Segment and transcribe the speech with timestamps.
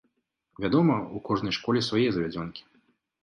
[0.63, 2.61] Вядома, у кожнай школе свае завядзёнкі.